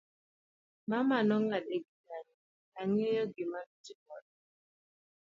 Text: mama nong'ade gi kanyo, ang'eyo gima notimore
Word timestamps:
mama 0.89 1.17
nong'ade 1.27 1.75
gi 1.85 1.91
kanyo, 2.05 2.37
ang'eyo 2.79 3.23
gima 3.35 3.59
notimore 3.67 4.29